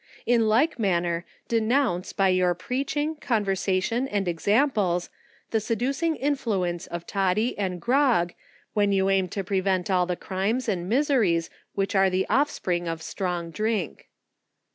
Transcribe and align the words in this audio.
In 0.25 0.49
like 0.49 0.79
manner, 0.79 1.25
denounce 1.47 2.11
by 2.11 2.29
your 2.29 2.55
preach 2.55 2.97
ing, 2.97 3.17
conversation 3.17 4.07
and 4.07 4.27
examples, 4.27 5.11
the 5.51 5.59
seducing 5.59 6.15
influence 6.15 6.87
of 6.87 7.05
toddy 7.05 7.55
and 7.55 7.79
grog, 7.79 8.33
when 8.73 8.91
you 8.91 9.11
aim 9.11 9.27
to 9.27 9.43
prevent 9.43 9.91
all 9.91 10.07
the 10.07 10.15
crimes 10.15 10.67
and 10.67 10.89
miseries, 10.89 11.51
which 11.75 11.93
are 11.93 12.09
the 12.09 12.25
offsprings 12.29 12.87
of 12.89 13.03
strong 13.03 13.51
drink. 13.51 14.09